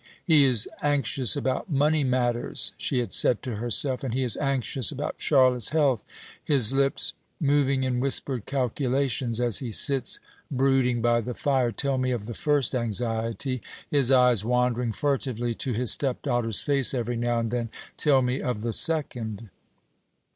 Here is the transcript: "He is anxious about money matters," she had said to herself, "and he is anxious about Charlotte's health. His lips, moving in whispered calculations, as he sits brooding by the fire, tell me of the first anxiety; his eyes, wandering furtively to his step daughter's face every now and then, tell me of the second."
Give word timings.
"He 0.25 0.45
is 0.45 0.67
anxious 0.81 1.35
about 1.35 1.69
money 1.69 2.03
matters," 2.03 2.73
she 2.75 2.97
had 2.97 3.11
said 3.11 3.43
to 3.43 3.57
herself, 3.57 4.03
"and 4.03 4.15
he 4.15 4.23
is 4.23 4.35
anxious 4.35 4.91
about 4.91 5.17
Charlotte's 5.21 5.69
health. 5.69 6.03
His 6.43 6.73
lips, 6.73 7.13
moving 7.39 7.83
in 7.83 7.99
whispered 7.99 8.47
calculations, 8.47 9.39
as 9.39 9.59
he 9.59 9.69
sits 9.71 10.19
brooding 10.49 11.03
by 11.03 11.21
the 11.21 11.35
fire, 11.35 11.71
tell 11.71 11.99
me 11.99 12.09
of 12.09 12.25
the 12.25 12.33
first 12.33 12.73
anxiety; 12.73 13.61
his 13.91 14.11
eyes, 14.11 14.43
wandering 14.43 14.91
furtively 14.91 15.53
to 15.53 15.73
his 15.73 15.91
step 15.91 16.23
daughter's 16.23 16.61
face 16.61 16.95
every 16.95 17.15
now 17.15 17.37
and 17.37 17.51
then, 17.51 17.69
tell 17.95 18.23
me 18.23 18.41
of 18.41 18.63
the 18.63 18.73
second." 18.73 19.51